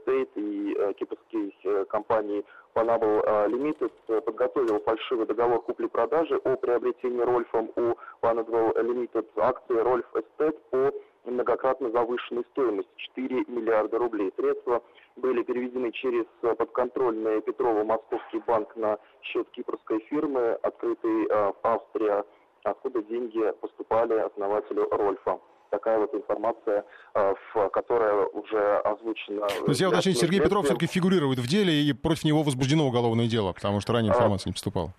[0.02, 7.72] Стейт и э, кипрской э, компании Panable Limited подготовил фальшивый договор купли-продажи о приобретении Рольфом
[7.78, 10.92] у Panable Limited акции Рольф Эстет по
[11.32, 14.32] многократно завышенной стоимости 4 миллиарда рублей.
[14.36, 14.82] Средства
[15.16, 22.24] были переведены через подконтрольный Петрова Московский банк на счет кипрской фирмы, открытый э, в Австрии,
[22.64, 27.34] откуда деньги поступали основателю Рольфа такая вот информация, э,
[27.74, 29.48] которая уже озвучена.
[29.48, 33.28] То есть я уточню, Сергей Петров все-таки фигурирует в деле, и против него возбуждено уголовное
[33.28, 34.94] дело, потому что ранее а, информация не поступала.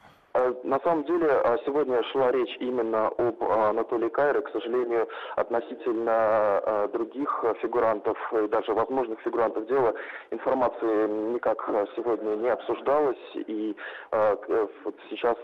[0.66, 4.40] Э, на самом деле, а, сегодня шла речь именно об а, Анатолии Кайре.
[4.40, 9.94] К сожалению, относительно а, других фигурантов и даже возможных фигурантов дела
[10.30, 11.58] информации никак
[11.96, 13.16] сегодня не обсуждалась.
[13.34, 13.76] И
[14.10, 15.36] вот сейчас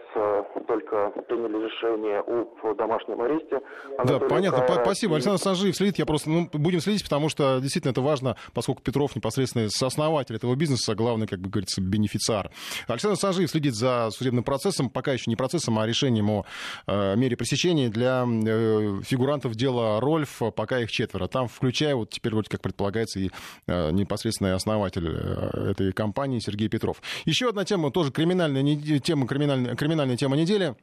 [0.67, 3.61] только приняли решение об домашнем аресте.
[3.99, 4.67] Анатолия да, понятно.
[4.67, 4.83] Кайра.
[4.83, 5.15] Спасибо.
[5.15, 5.99] Александр Санжиев следит.
[5.99, 10.55] Я просто, ну, будем следить, потому что действительно это важно, поскольку Петров непосредственно сооснователь этого
[10.55, 12.51] бизнеса, главный, как бы говорится, бенефициар.
[12.89, 16.47] Александр Санжиев следит за судебным процессом процессом, еще не процессом, а решением о
[16.87, 21.29] э, мере пресечения для э, фигурантов дела Рольф, пока их четверо.
[21.29, 23.31] Там, включая, вот теперь вроде как предполагается, и
[23.67, 27.03] э, непосредственный основатель этой компании Сергей Петров.
[27.25, 28.63] Еще одна тема, тоже криминальная
[29.01, 30.75] тема, криминальная, криминальная тема недели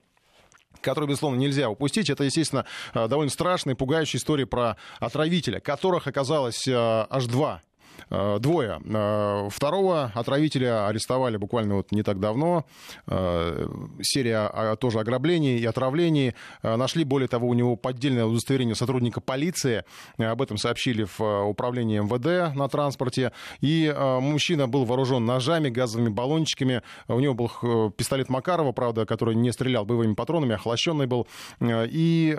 [0.81, 2.09] которую, безусловно, нельзя упустить.
[2.09, 2.63] Это, естественно,
[2.93, 7.68] довольно страшная, пугающая история про отравителя, которых оказалось аж два Э,
[8.09, 8.79] двое.
[8.85, 12.65] Э, второго отравителя арестовали буквально вот не так давно.
[13.07, 13.67] Э,
[14.01, 16.33] серия тоже ограблений и отравлений.
[16.63, 19.83] Нашли, более того, у него поддельное удостоверение сотрудника полиции.
[20.17, 23.31] Об этом сообщили в управлении МВД на транспорте.
[23.61, 26.81] И мужчина был вооружен ножами, газовыми баллончиками.
[27.07, 31.27] У него был пистолет Макарова, правда, который не стрелял боевыми патронами, охлащенный был.
[31.61, 32.35] И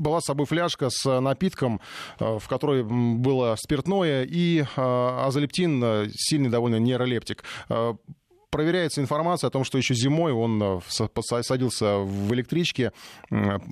[0.00, 1.80] была с собой фляжка с напитком,
[2.18, 7.44] э, в которой было спиртное и э, азолептин, э, сильный довольно нейролептик
[8.50, 10.80] проверяется информация о том, что еще зимой он э,
[11.42, 12.92] садился в электричке,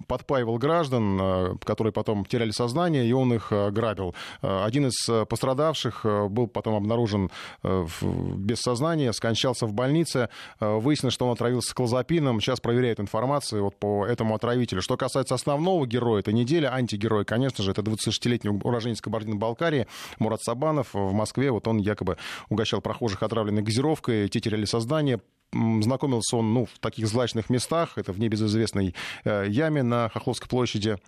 [0.06, 4.14] подпаивал граждан, э, которые потом теряли сознание, и он их э, грабил.
[4.40, 7.30] Один из пострадавших был потом обнаружен
[7.62, 10.28] без сознания, скончался в больнице.
[10.60, 12.40] Выяснилось, что он отравился клозапином.
[12.40, 14.82] Сейчас проверяют информацию вот по этому отравителю.
[14.82, 19.86] Что касается основного героя этой недели, антигероя, конечно же, это 26-летний уроженец Кабардино-Балкарии
[20.18, 21.50] Мурат Сабанов в Москве.
[21.50, 22.16] Вот он якобы
[22.48, 24.28] угощал прохожих отравленной газировкой.
[24.28, 25.20] Те теряли создания.
[25.52, 30.98] Знакомился он ну, в таких злачных местах, это в небезызвестной э, яме на Хохловской площади,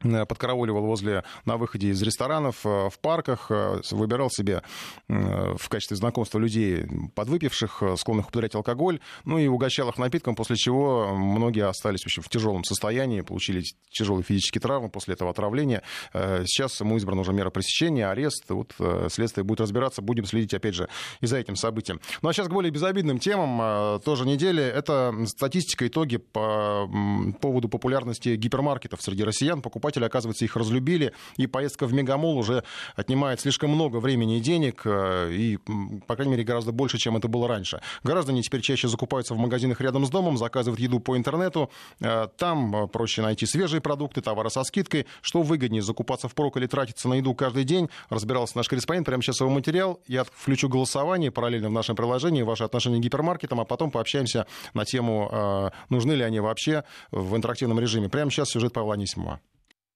[0.00, 4.62] подкарауливал возле, на выходе из ресторанов, э, в парках, э, выбирал себе
[5.08, 11.14] в качестве знакомства людей подвыпивших, склонных употреблять алкоголь, ну и угощал их напитком, после чего
[11.14, 15.82] многие остались в, общем, в тяжелом состоянии, получили тяжелые физические травмы после этого отравления.
[16.12, 18.74] Сейчас ему избрана уже мера пресечения, арест, вот
[19.10, 20.88] следствие будет разбираться, будем следить, опять же,
[21.20, 22.00] и за этим событием.
[22.22, 26.88] Ну а сейчас к более безобидным темам, тоже недели, это статистика, итоги по
[27.40, 32.64] поводу популярности гипермаркетов среди россиян, покупателей покупатели, оказывается, их разлюбили, и поездка в Мегамол уже
[32.96, 35.58] отнимает слишком много времени и денег, э, и,
[36.06, 37.80] по крайней мере, гораздо больше, чем это было раньше.
[38.02, 41.70] Граждане теперь чаще закупаются в магазинах рядом с домом, заказывают еду по интернету,
[42.00, 46.66] э, там э, проще найти свежие продукты, товары со скидкой, что выгоднее, закупаться впрок или
[46.66, 51.30] тратиться на еду каждый день, разбирался наш корреспондент, прямо сейчас его материал, я включу голосование
[51.30, 56.24] параллельно в нашем приложении, ваши отношения к гипермаркетам, а потом пообщаемся на тему, нужны ли
[56.24, 58.08] они вообще в интерактивном режиме.
[58.08, 59.40] Прямо сейчас сюжет Павла Анисимова.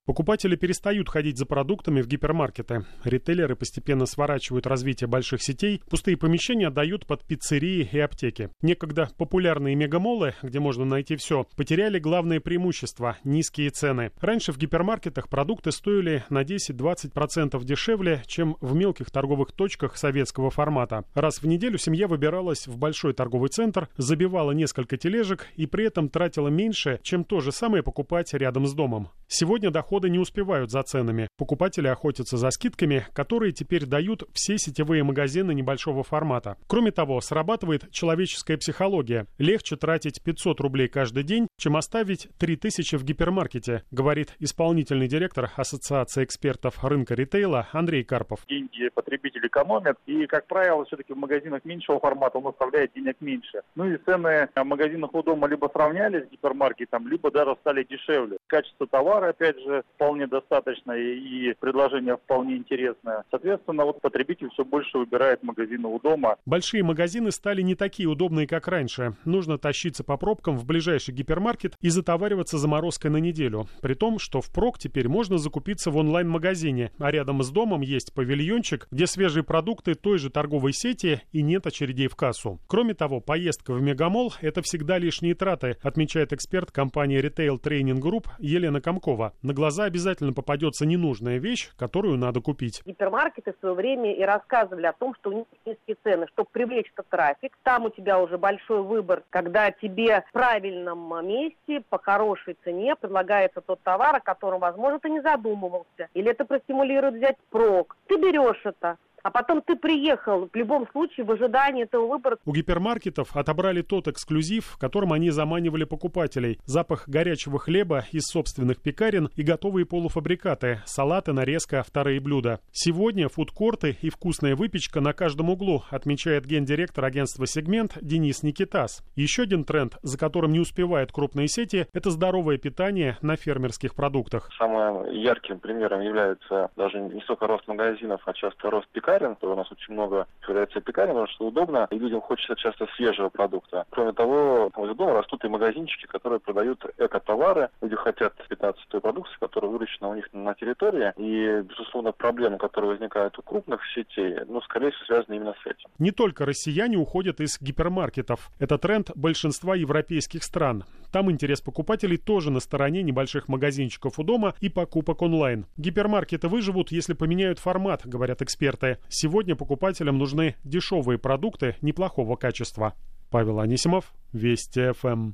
[0.06, 2.86] Покупатели перестают ходить за продуктами в гипермаркеты.
[3.04, 8.48] Ритейлеры постепенно сворачивают развитие больших сетей, пустые помещения отдают под пиццерии и аптеки.
[8.62, 14.10] Некогда популярные мегамолы, где можно найти все, потеряли главное преимущество– низкие цены.
[14.20, 21.04] Раньше в гипермаркетах продукты стоили на 10-20% дешевле, чем в мелких торговых точках советского формата.
[21.14, 26.08] Раз в неделю семья выбиралась в большой торговый центр, забивала несколько тележек и при этом
[26.08, 29.10] тратила меньше, чем то же самое покупать рядом с домом.
[29.28, 31.28] Сегодня доход заводы не успевают за ценами.
[31.36, 36.56] Покупатели охотятся за скидками, которые теперь дают все сетевые магазины небольшого формата.
[36.66, 39.26] Кроме того, срабатывает человеческая психология.
[39.38, 46.24] Легче тратить 500 рублей каждый день, чем оставить 3000 в гипермаркете, говорит исполнительный директор Ассоциации
[46.24, 48.40] экспертов рынка ритейла Андрей Карпов.
[48.48, 53.60] Деньги потребитель экономит, и, как правило, все-таки в магазинах меньшего формата он оставляет денег меньше.
[53.74, 58.38] Ну и цены в магазинах у дома либо сравнялись с гипермаркетом, либо даже стали дешевле.
[58.46, 63.24] Качество товара, опять же, вполне достаточно и предложение вполне интересное.
[63.30, 66.36] Соответственно, вот потребитель все больше выбирает магазины у дома.
[66.46, 69.14] Большие магазины стали не такие удобные, как раньше.
[69.26, 71.49] Нужно тащиться по пробкам в ближайший гипермаркет
[71.80, 73.68] и затовариваться заморозкой на неделю.
[73.82, 78.86] При том, что впрок теперь можно закупиться в онлайн-магазине, а рядом с домом есть павильончик,
[78.90, 82.60] где свежие продукты той же торговой сети и нет очередей в кассу.
[82.66, 88.26] Кроме того, поездка в Мегамол– это всегда лишние траты, отмечает эксперт компании Retail Training Group
[88.38, 89.34] Елена Комкова.
[89.42, 92.82] На глаза обязательно попадется ненужная вещь, которую надо купить.
[92.84, 96.90] Гипермаркеты в свое время и рассказывали о том, что у них низкие цены, чтобы привлечь
[96.92, 97.56] этот трафик.
[97.62, 101.39] Там у тебя уже большой выбор, когда тебе в правильном месте,
[101.88, 106.08] по хорошей цене предлагается тот товар, о котором, возможно, ты не задумывался.
[106.14, 107.96] Или это простимулирует взять прок.
[108.06, 112.38] Ты берешь это а потом ты приехал в любом случае в ожидании этого выбора.
[112.44, 116.58] У гипермаркетов отобрали тот эксклюзив, которым они заманивали покупателей.
[116.64, 122.60] Запах горячего хлеба из собственных пекарен и готовые полуфабрикаты, салаты, нарезка, вторые блюда.
[122.72, 129.02] Сегодня фудкорты и вкусная выпечка на каждом углу, отмечает гендиректор агентства «Сегмент» Денис Никитас.
[129.16, 134.48] Еще один тренд, за которым не успевают крупные сети, это здоровое питание на фермерских продуктах.
[134.58, 139.52] Самым ярким примером является даже не столько рост магазинов, а часто рост пекарен пекарен, то
[139.52, 143.84] у нас очень много появляется пекарен, потому что удобно, и людям хочется часто свежего продукта.
[143.90, 147.70] Кроме того, возле дома растут и магазинчики, которые продают эко-товары.
[147.80, 151.12] Люди хотят питаться той продукцией, которая выращена у них на территории.
[151.16, 155.88] И, безусловно, проблемы, которые возникают у крупных сетей, ну, скорее всего, связаны именно с этим.
[155.98, 158.50] Не только россияне уходят из гипермаркетов.
[158.58, 160.84] Это тренд большинства европейских стран.
[161.12, 165.66] Там интерес покупателей тоже на стороне небольших магазинчиков у дома и покупок онлайн.
[165.76, 168.98] Гипермаркеты выживут, если поменяют формат, говорят эксперты.
[169.08, 172.94] Сегодня покупателям нужны дешевые продукты неплохого качества.
[173.30, 175.32] Павел Анисимов, Вести ФМ.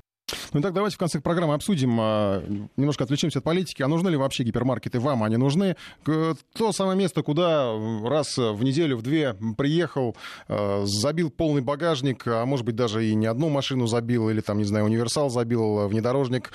[0.53, 2.43] Ну так давайте в конце программы обсудим, а,
[2.77, 5.77] немножко отвлечемся от политики, а нужны ли вообще гипермаркеты вам, они нужны?
[6.05, 7.73] То самое место, куда
[8.05, 10.17] раз в неделю, в две приехал,
[10.49, 14.59] а, забил полный багажник, а может быть даже и не одну машину забил, или там,
[14.59, 16.51] не знаю, универсал забил, внедорожник,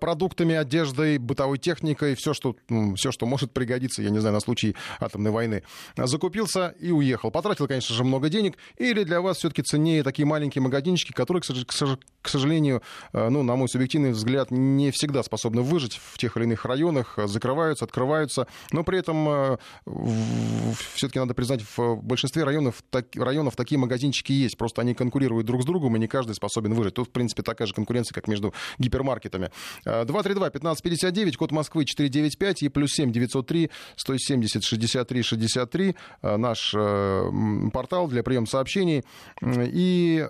[0.00, 2.56] продуктами, одеждой, бытовой техникой, все, что,
[2.96, 5.62] все, что может пригодиться, я не знаю, на случай атомной войны.
[5.96, 7.30] Закупился и уехал.
[7.30, 8.56] Потратил, конечно же, много денег.
[8.78, 12.82] Или для вас все-таки ценнее такие маленькие магазинчики, которые, к сожалению,
[13.12, 17.26] ну, на мой субъективный взгляд, не всегда способны выжить в тех или иных районах, э,
[17.26, 19.56] закрываются, открываются, но при этом э,
[20.94, 25.62] все-таки надо признать, в большинстве районов, так, районов такие магазинчики есть, просто они конкурируют друг
[25.62, 26.94] с другом, и не каждый способен выжить.
[26.94, 29.50] Тут, в принципе, такая же конкуренция, как между гипермаркетами.
[29.84, 36.72] 232-1559, код Москвы 495 и плюс 7 903 170 63 63, наш
[37.72, 39.04] портал для приема сообщений.
[39.42, 40.26] И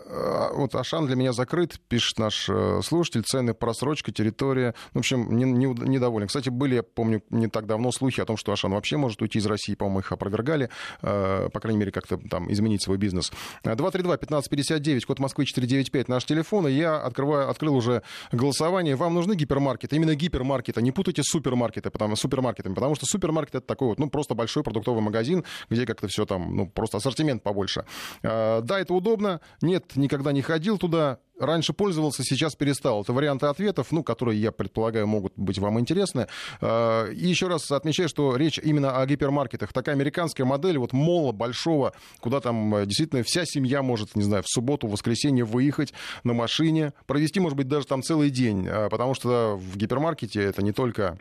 [0.55, 4.75] вот Ашан для меня закрыт, пишет наш Э, слушатель, цены, просрочка, территория.
[4.95, 6.29] В общем, не, не, недоволен.
[6.29, 9.39] Кстати, были, я помню, не так давно слухи о том, что Ашан вообще может уйти
[9.39, 9.75] из России.
[9.75, 10.71] По-моему, их опровергали.
[11.03, 13.33] Э, по крайней мере, как-то там изменить свой бизнес.
[13.65, 16.69] 232-1559, код Москвы 495, наш телефон.
[16.69, 18.97] И я открываю, открыл уже голосование.
[18.97, 19.97] Вам нужны гипермаркеты?
[19.97, 20.83] Именно гипермаркеты.
[20.83, 22.75] Не путайте с супермаркеты, потому, супермаркетами.
[22.75, 26.57] Потому что супермаркет это такой вот, ну, просто большой продуктовый магазин, где как-то все там,
[26.57, 27.85] ну, просто ассортимент побольше.
[28.23, 29.41] Э, да, это удобно.
[29.61, 33.03] Нет, никогда не ходил туда раньше пользовался, сейчас перестал.
[33.03, 36.27] Это варианты ответов, ну, которые, я предполагаю, могут быть вам интересны.
[36.63, 39.73] И еще раз отмечаю, что речь именно о гипермаркетах.
[39.73, 44.43] Такая американская модель, вот мола большого, куда там э, действительно вся семья может, не знаю,
[44.43, 45.93] в субботу, в воскресенье выехать
[46.25, 50.63] на машине, провести, может быть, даже там целый день, а, потому что в гипермаркете это
[50.63, 51.19] не только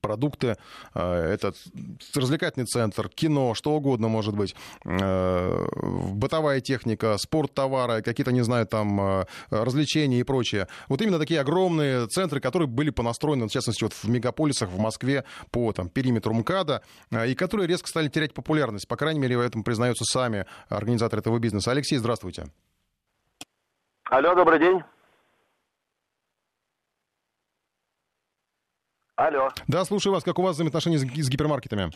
[0.00, 0.56] продукты,
[0.94, 1.52] это
[2.14, 9.26] развлекательный центр, кино, что угодно может быть, бытовая техника, спорт, товары, какие-то, не знаю, там
[9.50, 10.68] развлечения и прочее.
[10.88, 15.24] Вот именно такие огромные центры, которые были понастроены, в частности, вот в мегаполисах, в Москве,
[15.50, 16.82] по там, периметру МКАДа,
[17.26, 18.88] и которые резко стали терять популярность.
[18.88, 21.70] По крайней мере, в этом признаются сами организаторы этого бизнеса.
[21.70, 22.46] Алексей, здравствуйте.
[24.04, 24.82] Алло, добрый день.
[29.16, 29.50] Алло.
[29.68, 30.24] Да, слушаю вас.
[30.24, 31.90] Как у вас взаимоотношения с, с гипермаркетами?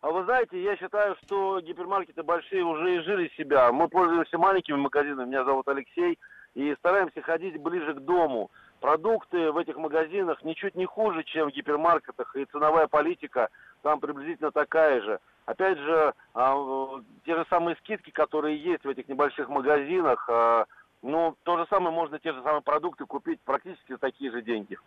[0.00, 3.70] А вы знаете, я считаю, что гипермаркеты большие уже изжили себя.
[3.72, 5.28] Мы пользуемся маленькими магазинами.
[5.28, 6.18] Меня зовут Алексей.
[6.54, 8.50] И стараемся ходить ближе к дому.
[8.80, 12.34] Продукты в этих магазинах ничуть не хуже, чем в гипермаркетах.
[12.36, 13.48] И ценовая политика
[13.82, 15.18] там приблизительно такая же.
[15.44, 16.54] Опять же, а,
[17.26, 20.66] те же самые скидки, которые есть в этих небольших магазинах, а,
[21.02, 24.78] ну, то же самое можно те же самые продукты купить практически за такие же деньги.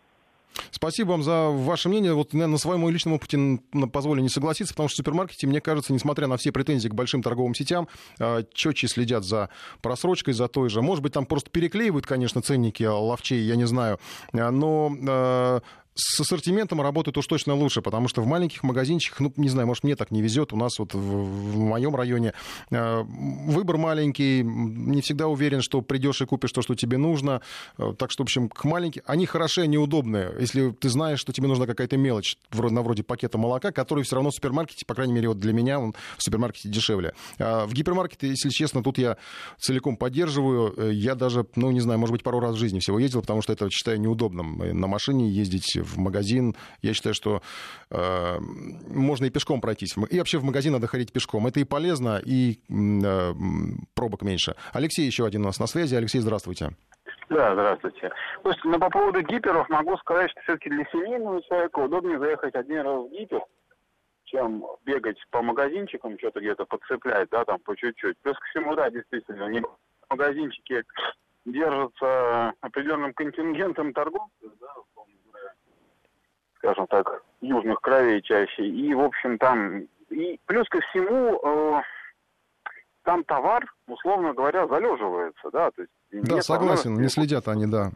[0.70, 2.14] Спасибо вам за ваше мнение.
[2.14, 3.60] Вот на своем личном опыте
[3.92, 7.54] позволю не согласиться, потому что супермаркеты, мне кажется, несмотря на все претензии к большим торговым
[7.54, 7.88] сетям,
[8.18, 9.48] а, четче следят за
[9.80, 10.82] просрочкой, за той же.
[10.82, 13.98] Может быть, там просто переклеивают, конечно, ценники ловчей, я не знаю.
[14.32, 15.62] А, но
[15.94, 19.84] с ассортиментом работают уж точно лучше, потому что в маленьких магазинчиках, ну, не знаю, может,
[19.84, 22.32] мне так не везет, у нас вот в, в моем районе
[22.70, 27.42] э, выбор маленький, не всегда уверен, что придешь и купишь то, что тебе нужно,
[27.76, 31.32] э, так что, в общем, к маленьким, они хорошие, они удобные, если ты знаешь, что
[31.32, 34.94] тебе нужна какая-то мелочь, вроде, на вроде пакета молока, который все равно в супермаркете, по
[34.94, 37.12] крайней мере, вот для меня он в супермаркете дешевле.
[37.38, 39.18] А в гипермаркете, если честно, тут я
[39.58, 42.98] целиком поддерживаю, э, я даже, ну, не знаю, может быть, пару раз в жизни всего
[42.98, 44.58] ездил, потому что это считаю неудобным.
[44.80, 46.54] На машине ездить в магазин.
[46.80, 47.42] Я считаю, что
[47.90, 49.96] э, можно и пешком пройтись.
[50.10, 51.46] И вообще в магазин надо ходить пешком.
[51.46, 53.32] Это и полезно, и э,
[53.94, 54.54] пробок меньше.
[54.72, 55.94] Алексей еще один у нас на связи.
[55.94, 56.70] Алексей, здравствуйте.
[57.28, 58.10] Да, здравствуйте.
[58.42, 62.80] Слушайте, ну по поводу гиперов могу сказать, что все-таки для семейного человека удобнее заехать один
[62.80, 63.40] раз в гипер,
[64.24, 68.18] чем бегать по магазинчикам, что-то где-то подцеплять, да, там по чуть-чуть.
[68.22, 69.48] Плюс ко всему, да, действительно,
[70.10, 70.82] магазинчики
[71.44, 74.74] держатся определенным контингентом торговцев, да,
[76.62, 78.64] скажем так, южных кровей чаще.
[78.64, 79.82] И, в общем, там...
[80.10, 81.82] И плюс ко всему, э,
[83.02, 85.92] там товар, условно говоря, залеживается, да, то есть...
[86.28, 87.90] Да, согласен, не следят они, да.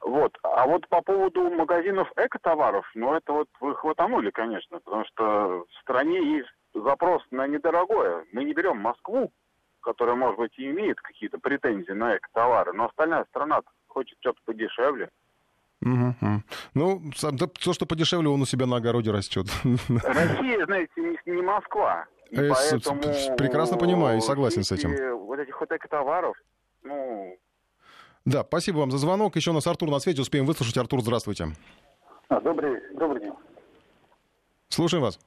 [0.00, 0.36] Вот.
[0.42, 5.80] А вот по поводу магазинов экотоваров, ну это вот вы хватанули, конечно, потому что в
[5.80, 8.24] стране есть запрос на недорогое.
[8.32, 9.32] Мы не берем Москву,
[9.80, 15.10] которая, может быть, и имеет какие-то претензии на экотовары, но остальная страна хочет что-то подешевле.
[15.82, 16.42] Угу.
[16.74, 19.46] Ну, то, что подешевле, он у себя на огороде растет.
[19.88, 22.06] Россия, знаете, не, не Москва.
[22.30, 23.00] И э, поэтому
[23.36, 24.90] прекрасно понимаю и согласен с этим.
[25.18, 26.36] Вот этих вот товаров,
[26.82, 27.36] ну...
[28.24, 29.36] Да, спасибо вам за звонок.
[29.36, 30.20] Еще у нас Артур на свете.
[30.20, 30.76] Успеем выслушать.
[30.76, 31.46] Артур, здравствуйте.
[32.28, 33.34] А, добрый, добрый день.
[34.68, 35.20] Слушаем вас.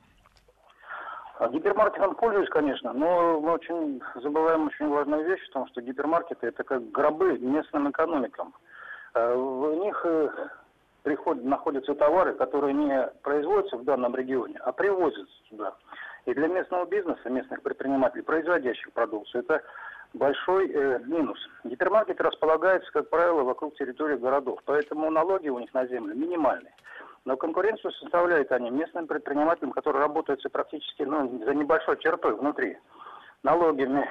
[1.40, 6.48] А гипермаркетом пользуюсь, конечно, но мы очень забываем очень важную вещь в том, что гипермаркеты
[6.48, 8.54] это как гробы местным экономикам.
[9.14, 10.30] Э, в них э,
[11.04, 15.74] приходят, находятся товары, которые не производятся в данном регионе, а привозятся сюда.
[16.26, 19.64] И для местного бизнеса, местных предпринимателей, производящих продукцию, это
[20.14, 21.40] большой э, минус.
[21.64, 26.74] Гипермаркеты располагаются, как правило, вокруг территории городов, поэтому налоги у них на землю минимальные.
[27.26, 32.78] Но конкуренцию составляют они местным предпринимателям, которые работают практически ну, за небольшой чертой внутри.
[33.44, 34.08] Налогами,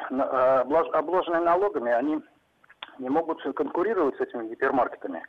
[0.96, 2.22] обложенные налогами, они
[2.99, 5.22] не могут конкурировать с этими гипермаркетами.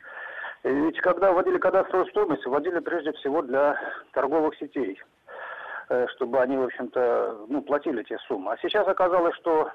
[0.62, 3.78] Ведь когда вводили кадастровую стоимость, вводили прежде всего для
[4.12, 5.00] торговых сетей,
[5.88, 8.52] э, чтобы они, в общем-то, ну, платили те суммы.
[8.52, 9.70] А сейчас оказалось, что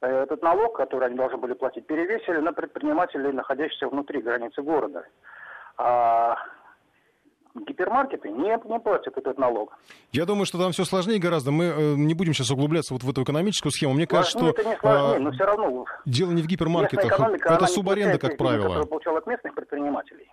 [0.00, 5.04] э, этот налог, который они должны были платить, перевесили на предпринимателей, находящихся внутри границы города.
[5.76, 6.38] А
[7.54, 9.76] гипермаркеты не, не платят этот налог.
[10.12, 11.50] Я думаю, что там все сложнее гораздо.
[11.50, 13.94] Мы э, не будем сейчас углубляться вот в эту экономическую схему.
[13.94, 14.50] Мне кажется, что...
[14.50, 15.84] это не сложнее, а, но все равно...
[16.06, 17.20] Дело не в гипермаркетах.
[17.44, 18.76] Это субаренда, как правило.
[18.76, 20.28] Деньги, получал от местных предпринимателей.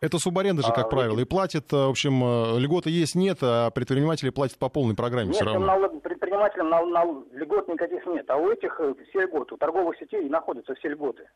[0.00, 3.38] Это субаренда же, как а, правило, и платит, э, в общем, э, льготы есть, нет,
[3.40, 5.66] а предприниматели платят по полной программе нет, все равно.
[5.66, 8.78] Налог, предпринимателям на, на, льгот никаких нет, а у этих
[9.08, 11.26] все льготы, у торговых сетей находятся все льготы.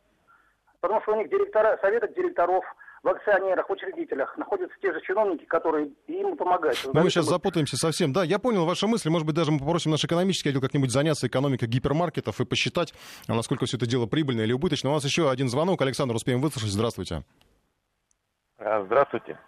[0.80, 2.64] Потому что у них директора, советок директоров,
[3.02, 6.78] в акционерах, в учредителях находятся те же чиновники, которые им помогают.
[6.92, 8.12] Но мы сейчас запутаемся совсем.
[8.12, 9.08] Да, я понял ваши мысли.
[9.08, 12.92] Может быть, даже мы попросим наш экономический отдел как-нибудь заняться экономикой гипермаркетов и посчитать,
[13.26, 14.90] насколько все это дело прибыльно или убыточно.
[14.90, 15.80] У нас еще один звонок.
[15.80, 16.70] Александр, успеем выслушать.
[16.70, 17.24] Здравствуйте.
[18.58, 19.38] А, здравствуйте.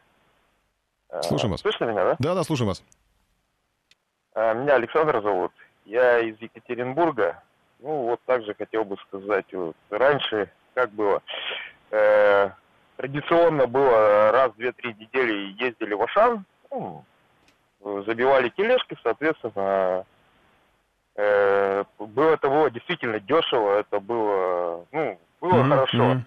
[1.10, 1.60] А, слушаем вас.
[1.60, 2.16] Слышно меня, да?
[2.18, 2.82] Да, да, слушаем вас.
[4.34, 5.52] А, меня Александр зовут.
[5.84, 7.42] Я из Екатеринбурга.
[7.80, 11.20] Ну, вот также хотел бы сказать, вот раньше, как было,
[11.90, 12.50] э,
[13.02, 17.04] традиционно было раз в 2-3 недели ездили в Ашан, ну,
[18.06, 20.04] забивали тележки, соответственно,
[21.16, 25.68] э, было это было действительно дешево, это было, ну, было mm-hmm.
[25.68, 26.22] хорошо.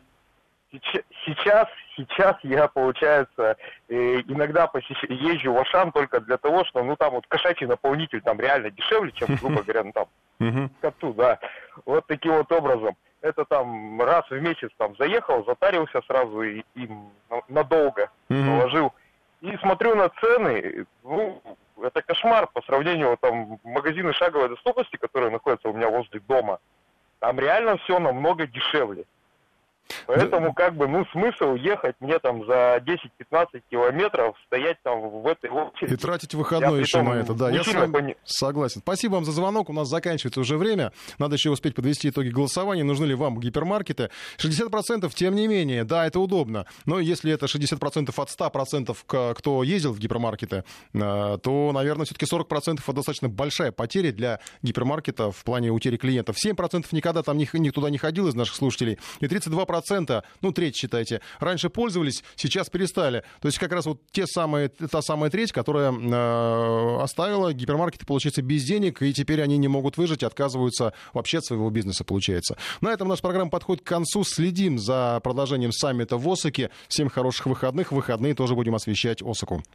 [1.26, 3.56] Сейчас, сейчас я, получается,
[3.88, 5.02] э, иногда посещ...
[5.08, 9.14] езжу в Ашан только для того, что, ну, там вот кошачий наполнитель там реально дешевле,
[9.14, 11.40] чем, грубо говоря, ну, там, коту, да.
[11.86, 12.98] Вот таким вот образом.
[13.22, 16.90] Это там раз в месяц там заехал, затарился сразу и, и
[17.50, 18.94] надолго положил.
[19.42, 21.42] И смотрю на цены, ну,
[21.82, 26.60] это кошмар по сравнению там магазины шаговой доступности, которые находятся у меня возле дома.
[27.20, 29.06] Там реально все намного дешевле.
[30.08, 35.50] Поэтому, как бы, ну, смысл ехать мне там за 10-15 километров, стоять там в этой
[35.50, 35.94] очереди.
[35.94, 37.50] И тратить выходной я, еще на это, да.
[37.50, 38.18] Я с вами пони...
[38.24, 38.82] согласен.
[38.82, 39.70] Спасибо вам за звонок.
[39.70, 40.92] У нас заканчивается уже время.
[41.20, 42.84] Надо еще успеть подвести итоги голосования.
[42.84, 44.10] Нужны ли вам гипермаркеты?
[44.38, 46.66] 60% тем не менее, да, это удобно.
[46.86, 50.64] Но если это 60% от 100%, кто ездил в гипермаркеты,
[50.94, 56.38] э, то, наверное, все-таки 40% это достаточно большая потеря для гипермаркета в плане утери клиентов.
[56.44, 58.98] 7% никогда там никто туда не ходил из наших слушателей.
[59.20, 63.24] И 32% процента, ну, треть считайте, раньше пользовались, сейчас перестали.
[63.42, 68.42] То есть как раз вот те самые, та самая треть, которая э, оставила гипермаркеты, получается,
[68.42, 72.58] без денег, и теперь они не могут выжить, отказываются вообще от своего бизнеса, получается.
[72.80, 74.24] На этом наша программа подходит к концу.
[74.24, 76.70] Следим за продолжением саммита в Осаке.
[76.88, 77.92] Всем хороших выходных.
[77.92, 79.64] Выходные тоже будем освещать Осаку.